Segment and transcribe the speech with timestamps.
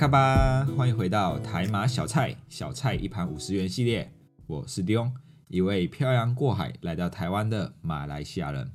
[0.00, 4.10] 卡巴，欢迎回到台马小菜，小菜一盘五十元系列。
[4.46, 5.12] 我是迪翁，
[5.48, 8.72] 一位漂洋过海来到台湾的马来西亚人。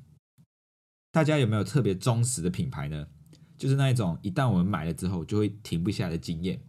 [1.11, 3.07] 大家有没有特别忠实的品牌呢？
[3.57, 6.59] 就是那一种一旦我们买了之后就会停不下来的经验。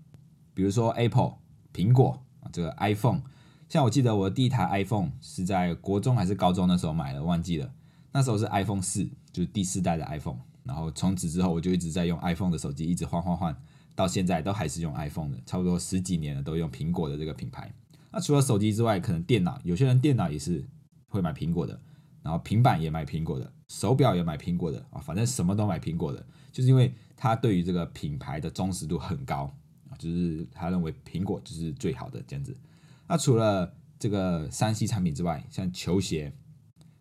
[0.55, 1.34] 比如说 Apple
[1.75, 3.20] 苹果啊，这个 iPhone。
[3.69, 7.70] 像我记得我的第一台 iPhone 是在国中还是高中的时候买的，忘记了。
[8.11, 10.38] 那时候是 iPhone 四，就是第四代的 iPhone。
[10.64, 13.55] 然后从此之后我就一直在用 iPhone 的手机，一直换换换。
[13.96, 17.74] 到现在都还是用 iPhone 的，差不多十几年了，都用苹果的这个品牌。
[18.12, 20.64] 那除了手机之外，可能电脑，有些人电脑也是
[21.08, 21.80] 会买苹果的，
[22.22, 29.53] 然后平板也买苹果的，手表也买苹果的啊，反正什么都买苹果的，就是因为他对于这个品牌的忠实度很高
[29.91, 32.56] 啊，就是他认为苹果就是最好的这样子。
[33.08, 36.33] 那除了这个三 C 产品之外，像球鞋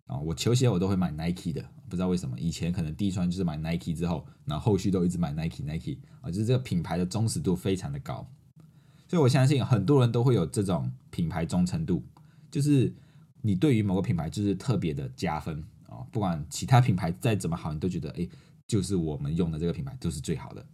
[0.06, 1.64] 啊，我球鞋我都会买 Nike 的。
[1.88, 8.28] 不知道为什么，以前可能第一双就是买 Nike 之后，然后后续都一直买 Nike Nike 啊，就是这个品牌的忠实度非常的高，
[9.08, 12.02] 所以我相信很多人都会有这种品牌忠诚度，
[12.50, 12.92] 就是
[13.42, 18.28] 你对于某个品牌就是特别的加分啊，不管其他品牌再怎么好，你都觉得哎，
[18.66, 20.66] 就是我们用的这个品牌就是最好的。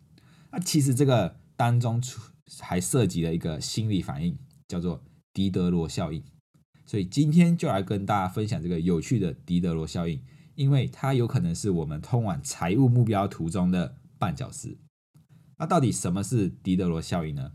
[0.51, 2.21] 那其实这个当中出
[2.61, 4.39] 还涉及了一个心理反应，
[4.69, 5.03] 叫做
[5.35, 6.23] 狄德罗效应，
[6.87, 10.21] 所以今天就来跟大家分享这个有趣的狄德罗效应。
[10.55, 14.77] 因为它有可能是我们通往财务目标途中的绊脚石。
[15.58, 17.53] 那到底什么是狄德罗效应呢？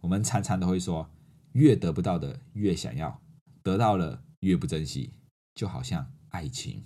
[0.00, 1.08] 我们常常都会说，
[1.52, 3.20] 越得不到的越想要，
[3.62, 5.14] 得到了越不珍惜，
[5.54, 6.84] 就好像爱情，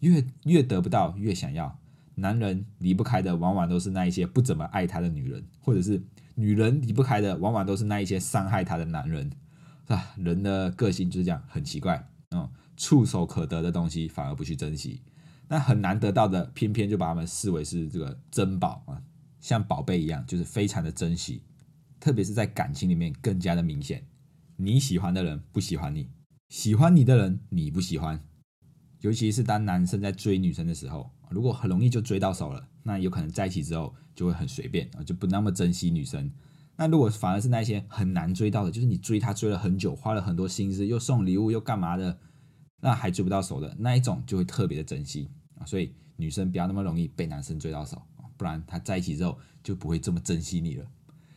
[0.00, 1.78] 越越得不到越想要。
[2.14, 6.02] 男人离不开的往往都是那一些不怎么爱他的女人，或者是
[6.34, 9.30] 女人离不开的往往都是那一些伤害他的男人，
[9.86, 10.14] 是吧？
[10.16, 12.50] 人的个性就是这样，很奇怪，嗯。
[12.76, 15.00] 触手可得的东西反而不去珍惜，
[15.48, 19.02] 那很难得到的，偏偏就把他们视为是这个珍宝啊，
[19.40, 21.42] 像宝贝一样，就是非常的珍惜。
[21.98, 24.06] 特别是在感情里面更加的明显，
[24.56, 26.10] 你喜欢的人不喜欢你，
[26.48, 28.20] 喜欢你的人你不喜欢。
[29.00, 36.30] 尤其是当男生在追女生的时候，如果很容易就追到手了，那有可能在一起之后就会很随便啊，就不那么珍惜女生。
[36.76, 42.18] 那如果反而是那些很难追到的，就是你追她追了很久，花了很多心思，又送礼物又干嘛的。
[42.80, 48.00] 那还追不到手的那一种，就会特别的珍惜啊，所以女生不要那么容易被男生追到手
[48.36, 50.86] 不然他在一起之后就不会这么珍惜你了。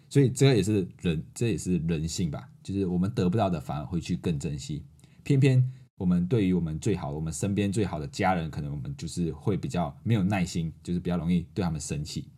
[0.09, 4.83] 所以这也是人，这也是人性吧，就是我们得不到的反而会去更珍惜。
[5.23, 12.31] 偏偏我们对于我们最好、我们身边最好的家人，可能我们就是会比较没有耐心，就是比较容易对他们生气。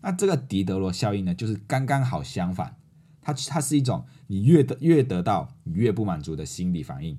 [0.00, 2.76] 那这个狄德罗效应呢，就是刚刚好相反，
[3.20, 7.18] 它它是一种你越得越得到，你越不满足的心理反应。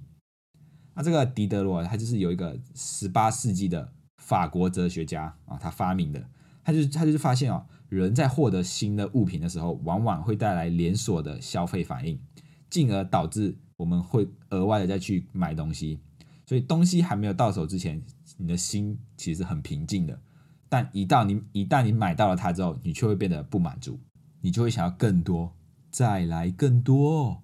[0.93, 6.21] 那这个狄德罗，他就是有一个十八世纪的法国哲学家啊，他发明的，
[6.63, 12.19] 他就他就是发现哦，人在获得新的物品的时候，往往会带来连锁的消费反应，
[12.69, 16.01] 进而导致我们会额外的再去买东西。
[16.45, 18.03] 所以东西还没有到手之前，
[18.35, 20.19] 你的心其实很平静的，
[20.67, 23.97] 但一到你一旦你买到了它之后，你却会变得不满足，
[24.41, 25.55] 你就会想要更多，
[25.89, 27.41] 再来更多。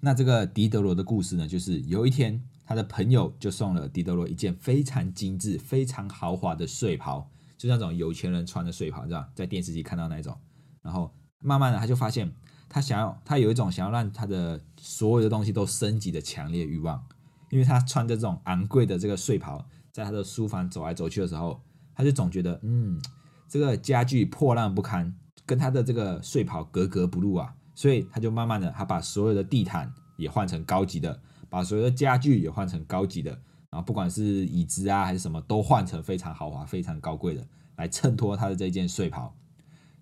[0.00, 2.42] 那这个狄德罗的故事呢，就是有一天。
[2.64, 10.36] 他的朋友就送了狄德罗一件非常精致、非常豪华的睡袍，就那种有钱人穿的睡袍，知道在电视机看到那种。
[10.82, 12.32] 然后慢慢的，他就发现
[12.68, 17.04] 他想要，他有一种想要让他的所有的东西都升级的强烈欲望，
[17.50, 21.60] 因为他穿着这种昂贵的这个睡袍，在他的书房走来走去的时候，
[21.94, 23.00] 他就总觉得，嗯，
[23.48, 25.14] 这个家具破烂不堪，
[25.46, 27.54] 跟他的这个睡袍格格不入啊。
[27.74, 31.20] 所以他就慢慢的，他把所有的地毯也换成高级的。
[31.54, 33.30] 把所有的家具也换成高级的，
[33.70, 37.46] 然后不管是椅子啊还是什么，都换成非常豪华、非常高贵的，
[37.76, 39.32] 来衬托他的这件睡袍。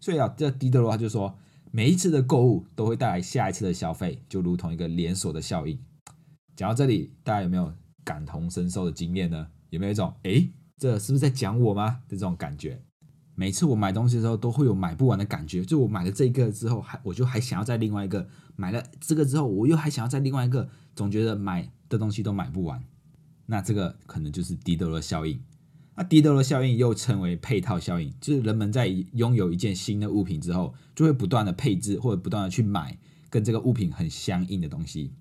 [0.00, 1.36] 所以啊，这狄德罗他就说，
[1.70, 5.78] 每一次的购物都会带来下一次的消费，就如同一个连锁的效应。
[6.56, 7.70] 讲到这里，大家有没有
[8.02, 9.48] 感同身受的经验呢？
[9.68, 12.00] 有没有一种，诶，这是不是在讲我吗？
[12.08, 12.80] 的这种感觉？
[13.34, 15.62] 每次我买东西的时候，都会有买不完的感觉。
[15.62, 18.26] 就我买了这个之后，还我就还想要再另外一个；
[18.56, 20.70] 买了这个之后，我又还想要再另外一个。
[20.94, 22.82] 总觉得买的东西都买不完，
[23.46, 25.40] 那这个可能就是迪德罗效应。
[25.94, 32.98] 那迪德罗效应又称为配套效应，就是人们在拥有一件新的物品之后，就会不断的配置或者不断的去买
[33.28, 35.12] 跟这个物品很相应的东西，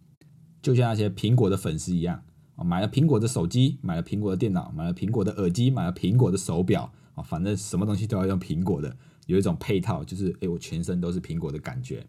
[0.61, 2.23] 就像那些苹果的粉丝一样，
[2.55, 8.95] 啊，买了苹果的手机，买了苹果的电脑，买了苹果的耳机，买了苹果的手表，啊，反正什么东西都要用苹果的，
[9.25, 12.07] 有一种配套，就是诶，我全身都是苹果的感觉。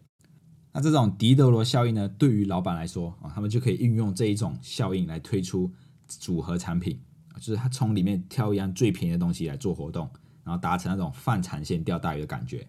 [0.73, 5.71] 那这种狄德罗效应呢，对于老板来说啊，他们就可以运用这一种效应来推出
[6.07, 6.99] 组合产品，
[7.35, 10.09] 就是他从里面挑一样最便宜的东西来做活动，
[10.43, 12.67] 然后达成那种饭产线钓大鱼的感觉。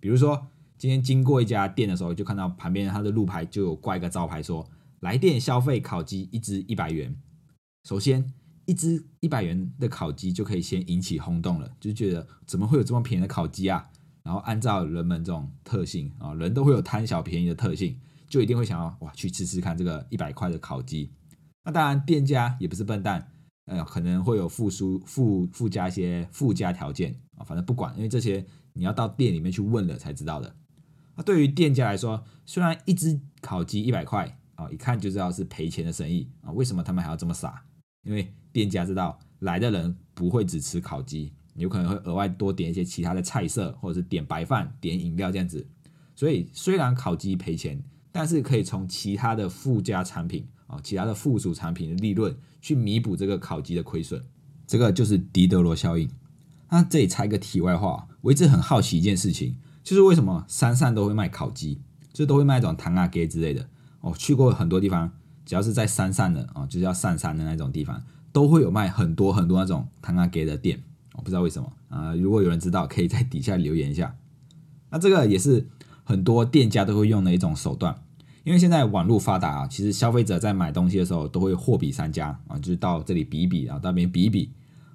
[0.00, 0.46] 比如说，
[0.76, 4.68] 今天经过一家店的时候，就看到旁边它的路牌就有挂一个招牌说
[5.00, 7.14] ：“来电消费烤鸡一只一百元。”
[7.88, 8.34] 首先，
[8.66, 13.90] 一只一百元的烤鸡就可以先引起轰动了，就觉得怎么会有这么便宜的烤鸡啊？
[14.24, 21.12] 然后按照人们这种特性啊，人都会有贪小便宜的特性，就一定会想要哇去吃吃看这个一百块的烤鸡。
[21.62, 23.30] 那当然，店家也不是笨蛋，
[23.66, 30.56] 呃，可能会有附输附附加一些附加条件啊，反正不管，因为这些你要到店里面去问了才知道的。
[31.16, 37.64] 那对于店家来说，虽然一只烤鸡一百块啊，一看就知道是赔钱的生意啊，为什么他们还要这么傻？
[38.04, 41.32] 因为店家知道来的人不会只吃烤鸡。
[41.56, 45.66] 有可能会额外多点一些其他的菜色，或者是点白饭、点饮料这样子。
[46.16, 54.24] 所以虽然烤鸡赔钱，但是可以从其他的附加产品啊、其他的附属产品的利润去弥补这个烤鸡的亏损。
[54.66, 56.08] 这个就是狄德罗效应。
[56.70, 61.80] 那这里插一个题外话，我一直很好奇一件事情，就是为什么山上都会卖烤鸡，
[62.12, 63.68] 就都会卖那种糖啊给之类的。
[64.00, 65.12] 哦，去过很多地方，
[65.44, 68.02] 只要是在山上的啊，就是要上山的那种地方，
[68.32, 70.82] 都会有卖很多很多那种糖啊给的店。
[71.16, 74.16] 我不知道为什么啊，如果有人知道，可以在底下留言一下。
[74.90, 75.66] 那这个也是
[76.02, 78.02] 很多店家都会用的一种手段，
[78.44, 84.50] 因为现在网络发达啊，其实消费者在买东西的时候都会货比三家啊，就是到这里比一比，然后到那边比一比。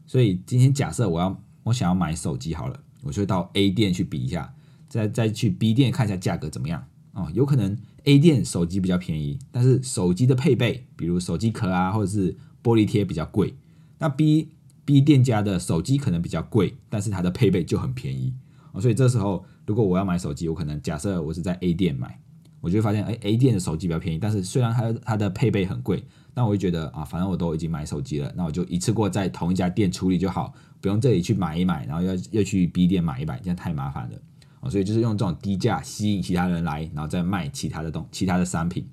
[0.06, 4.54] 所以今天假设我要我想要买手机好了，我就会到 A 店去比一下，
[4.88, 7.30] 再再去 B 店看一下价格怎么样啊？
[7.33, 13.56] 有可能 A 店手机比较便宜，但是手机的配备，比如手机壳啊，或者是玻璃贴比较贵，
[13.98, 14.50] 那 B。
[14.89, 18.33] B 店家的手机可能比较贵，但是它的配备就很便宜
[18.80, 22.19] 所以这时候如果我要买手机，我可能假设我是在 A 店买，
[22.59, 26.03] 我就会发现，哎，A 店的手机比较便宜，但是虽然它它的配备很贵，
[26.33, 30.51] 但我就觉得啊，反正我都已经买手机了，那我就一次过在同一家店处理就好，
[30.81, 34.18] 不用这里去买一买，然后要要去 B 店买一买，这样太麻烦了
[34.59, 34.69] 啊。
[34.71, 38.88] 所以就是用这种低价吸引其他人来，然后再卖其他的东其他的商品。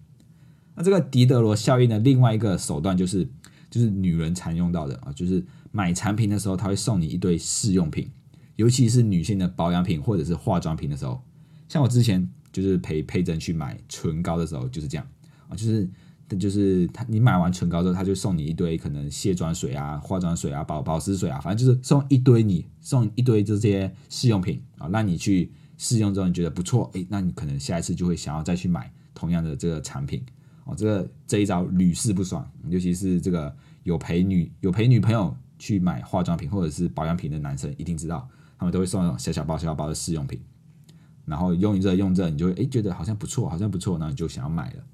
[0.75, 3.27] 那这个狄德罗效应的另外一个手段就是，
[3.71, 5.45] 就是女人常用到的啊，就是。
[5.73, 8.11] 买产品的时候，他会送你一堆试用品，
[8.55, 11.21] 尤其是女性的保养品或者是化妆品的时候。
[11.69, 15.07] 像我之前就是陪佩珍去买唇膏的时候，就是这样
[15.51, 15.87] 啊，就是
[16.39, 30.25] 就是他你买完唇膏之后，他就送你一堆可能卸妆水啊、化妆水啊、保保湿水啊，反正就是送一堆你送一堆这些试用品啊，让你去试用之后你觉得不错，诶，那你可能下一次就会想要再去买同样的这个产品
[30.67, 30.75] 哦。
[30.77, 35.35] 这个这一招屡试不爽，尤其是这个有陪女有陪女朋友。
[35.59, 38.29] 去买化妆品或者是保养品的男生一定知道，
[38.59, 40.39] 他们都会送那种小小包、小小包的试用品，
[41.25, 44.85] 然后用着用着，你就会诶觉得好像不错，好像不错，那你就想要买了。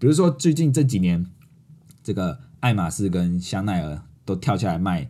[0.00, 1.24] 比如说最近这几年，
[2.02, 5.04] 这个爱马仕跟香奈儿都跳下来卖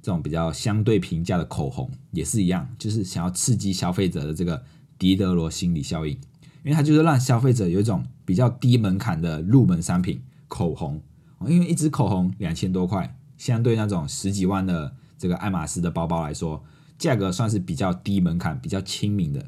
[0.00, 4.64] 这种比较相对平价的口红，也是一样，就是想要刺激消费者的这个
[4.98, 6.18] 狄德罗心理效应，
[6.62, 11.00] 因为它就是让消费者有一种比较低门槛的入门商品口红，
[11.46, 13.16] 因为一支口红两千多块。
[13.38, 16.62] 相对那种十几万的这个爱马仕的包包来说，
[16.98, 19.42] 价格算是比较低门槛、比较亲民的，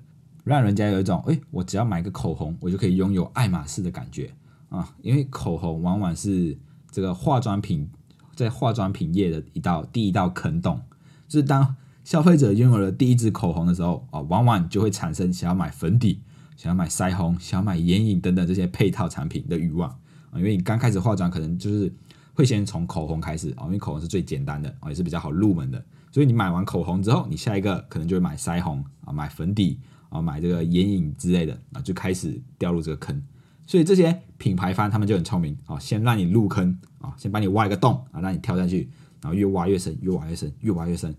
[0.44, 4.30] 让人家有一种哎，我只要买个口红，我就可以拥有爱马仕的感觉
[4.70, 4.94] 啊！
[5.02, 6.56] 因为口红往往是
[6.90, 7.90] 这个化妆品
[8.34, 10.80] 在化妆品业的一道第一道坑洞，
[11.28, 16.22] 就是当消费者拥有了第一支口红的时候啊，往往就会产生想要买粉底、
[16.62, 19.90] 想要买腮红、想要买眼影等等这些配套产品的欲望
[20.30, 20.36] 啊！
[20.36, 21.92] 因为你刚开始化妆，可能就是。
[22.34, 25.84] 会先从口红开始啊，因为口红是最简单的啊，也是比较好入门的。
[26.10, 29.78] 所以你买完口红之后，你下一个可能就会买腮红啊，买粉底
[30.08, 33.22] 啊，买这个眼影之类的啊，就开始掉入这个坑。
[33.66, 38.88] 所以这些品牌方他们就很聪明啊，先让你入坑啊，先帮你挖一个洞啊，让你跳下去，
[39.20, 41.14] 然后越挖越深，越挖越深，越挖越深。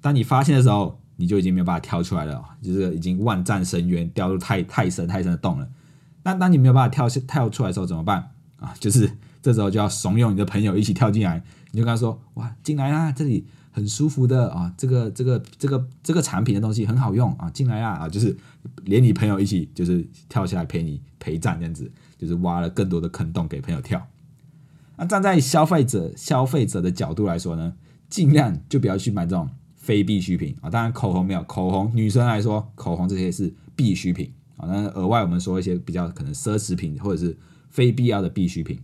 [0.00, 5.68] 当你发现的时候，你就已经没有办法跳出来了，就是已经万丈深渊，掉入太太深太深的洞了。
[6.22, 8.74] 那当你没有办法跳跳出来的时候怎么办啊？
[8.78, 9.10] 就是。
[9.42, 18.36] 这时候就要怂恿你的朋友一起跳进来，你就跟他说：“哇，进来啦，这里很舒服的啊，这个这个这个这个产品的东西很好用啊，进来啊啊！”就是
[18.82, 24.04] 连你朋友一起就是跳下来陪你陪战这样子，就是挖了更多的坑洞给朋友跳。
[24.96, 27.74] 那站在消费者消费者的角度来说呢，
[28.10, 29.48] 尽量就不要去买这种
[29.86, 30.68] 非必需品啊。
[30.68, 34.66] 当然口红没有，口红女生来说，口红这些是必需品啊。
[34.66, 37.36] 那额外我们说一些比较可能奢侈品或者是
[37.70, 38.80] 非必要的必需品。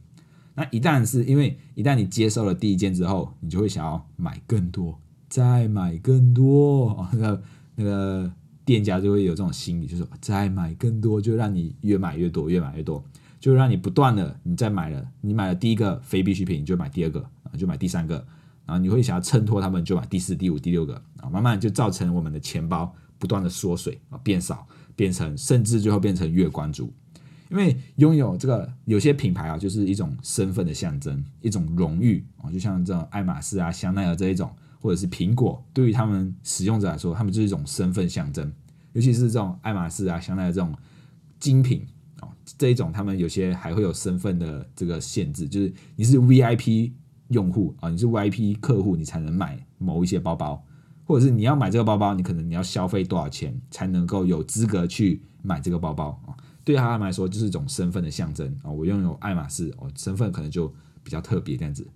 [0.54, 7.10] 那一旦是因为一旦你接受了第一件之后，你就会想要买更多，再买更多啊。
[7.12, 7.42] 那个
[7.74, 8.32] 那个
[8.64, 13.02] 店家就会有这种心理，就是再买更多，就让你越买越多，越买越多。
[13.40, 18.24] 就让你不断的，你再买了，你买了第一个非必需品，你就买第二个啊，就买第三个，
[18.72, 26.90] 然后你会想要衬托他们，就买第四、第五、第六个啊，慢慢就造成我们的钱包不断的缩水啊，变少，变成甚至最后变成月光族。
[27.50, 34.50] 因为拥有这个有些品牌啊，就是一种身份的象征，一种荣誉啊，就像这种爱马仕啊、香奈儿这一种，
[34.80, 38.50] 或者是苹果，对于他们使用者来说，他们就是一种身份象征，
[38.94, 40.74] 尤其是这种爱马仕啊、香奈儿这种
[41.38, 41.86] 精品
[42.20, 42.28] 啊。
[42.56, 46.92] 这一种，他们有些还会有身份的这个限制，就是你是 VIP
[47.32, 50.64] 用户啊，你是 VIP 客户，你才能买某一些包包，
[51.04, 56.36] 或者是你要买这个包包，你可能你要消费多少钱才能够有资格去买这个包包啊？
[56.64, 58.70] 对他们来说，就是一种身份的象征啊。
[58.70, 60.72] 我拥有爱马仕，哦，身份可能就
[61.02, 61.86] 比较特别这样子。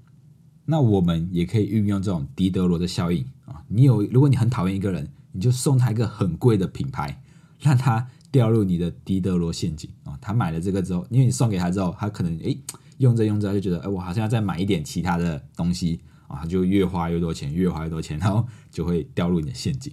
[0.65, 3.63] 那我们也可以运用这种狄德罗的效应啊。
[3.69, 7.23] 你有，如果你很讨厌一个人，你就送他一个很贵的品牌，
[7.61, 8.09] 让他。
[8.33, 10.19] 掉入你的狄德罗陷阱啊！
[10.21, 12.61] 他买了这个之后，因为你送给他之后，他可能诶
[12.99, 19.93] 用着用着就觉得，哎，我好像要再买一点其他的东西啊，他就越花越多钱，越花越多钱，然后就会掉入你的陷阱。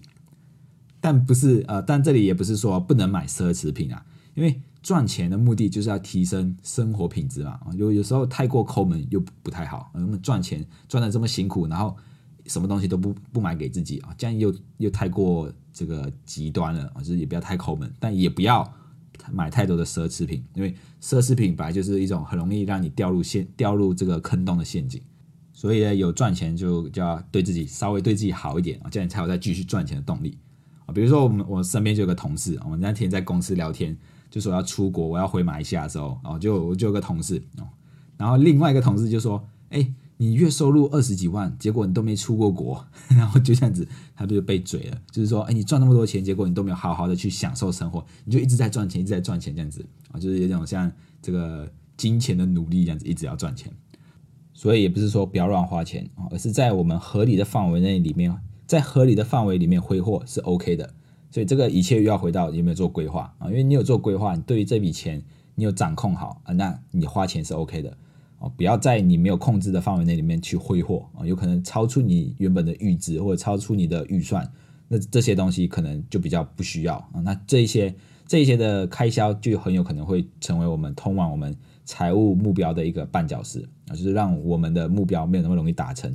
[1.00, 4.05] 但不是呃，但这里也不是说不能买奢侈品啊，
[4.36, 11.95] 因为赚钱的目的就是要提升生活品质嘛啊，有有时候太过抠门又不太好，那么赚钱赚的这么辛苦，然后
[12.45, 15.51] 什么东西都不不买给自己啊，这样又又太过。
[15.75, 18.62] 这个极端了啊，就是也不要太抠门，但也不要
[19.31, 25.01] 买太多的奢侈品，因为奢侈品本来就是一种很容易让你掉入陷掉入这个坑洞的陷阱。
[25.51, 30.37] 所以呢，有赚钱就就要对自己稍微对自己好一点啊，这样才有再继续赚钱的动力
[30.85, 30.93] 啊。
[30.93, 33.97] 比如说我们我身边就有个同事，我们那天在公司聊天，
[34.29, 37.67] 就说要出国，我要回马来西亚的时候，哦，就我就有个同事哦，
[38.17, 39.93] 然后另外一个同事就说，哎。
[40.17, 45.01] 你月收入二十几万，结果你都没出过国， 然后就这样子，他就被嘴了。
[45.12, 50.91] 就是说，哎，你赚那么多钱，结果你都没有好好的去享受生活，你就一直在赚钱，一直在赚钱这样子啊，就是有种像
[51.22, 53.72] 这个金钱的努力这样子，一直要赚钱。
[54.53, 58.34] 所以也不是说不要乱花钱啊，而是在我们合理的范围内里面，
[58.67, 60.93] 在合理的范围里面挥霍是 OK 的。
[61.32, 63.48] 所以这个一切又要回到有没有做规划啊？
[63.48, 65.24] 因为你有做规划，你对于这笔钱
[65.55, 67.98] 你有掌控好啊，那你花钱是 OK 的。
[68.50, 74.50] 不要在你没有控制的范围内里面去挥霍啊，有可能超出你原本的预支或者超出你的预算，
[74.88, 77.21] 那这些东西可能就比较不需要啊。
[77.23, 77.93] 那这一些
[78.27, 86.13] 这一些的开销就很有可能会成为我们通往我们财务目标的一个绊脚石啊，就是让我们的目标没有那么容易达成。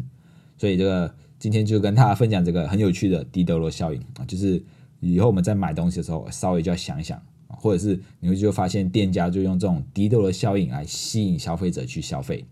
[0.57, 4.63] 所以这个今天就跟大家分享这个很有趣的狄德罗效应啊，就是
[5.01, 7.21] 以后我们在买东西的时候稍微就要想一想。
[7.59, 12.45] 或者是你会就发现店家就用这种低度的效应来吸引消费者去消费。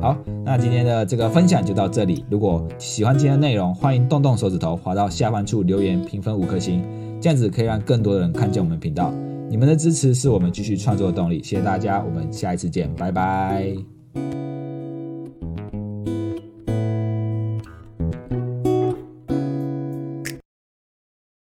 [0.00, 2.24] 好，那今天的这个分享就到这里。
[2.30, 6.80] 如果喜欢今天的内容，欢迎动动手指头滑到下方处留言评分五颗星，
[7.20, 9.12] 这样子可以让更多的人看见我们频道。
[9.48, 13.74] 你们的支持是我们继续创作的动力，谢谢大家，我们下一次见，拜拜。